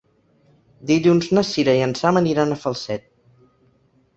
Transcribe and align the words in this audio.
Dilluns 0.91 1.27
na 1.39 1.43
Cira 1.49 1.75
i 1.81 1.83
en 1.89 1.93
Sam 2.01 2.17
aniran 2.23 2.57
a 2.57 2.59
Falset. 2.65 3.07